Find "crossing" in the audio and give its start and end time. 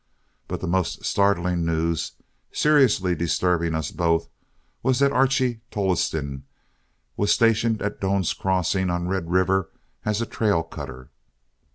8.33-8.89